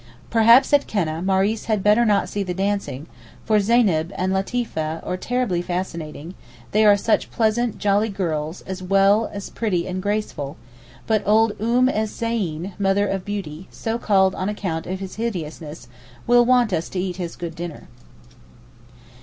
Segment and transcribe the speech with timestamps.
[0.31, 3.05] Perhaps at Keneh Maurice had better not see the dancing,
[3.45, 6.33] for Zeyneb and Latefeeh are terribly fascinating,
[6.71, 10.57] they are such pleasant jolly girls as well as pretty and graceful,
[11.05, 15.87] but old Oum ez Zeyn (mother of beauty), so called on account of his hideousness,
[16.25, 17.87] will want us to eat his good dinner.